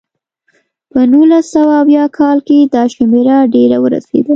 په 0.91 0.99
نولس 1.11 1.45
سوه 1.55 1.73
اویا 1.81 2.05
کال 2.17 2.37
کې 2.47 2.57
دا 2.75 2.83
شمېره 2.93 3.37
ډېره 3.55 3.77
ورسېده. 3.83 4.29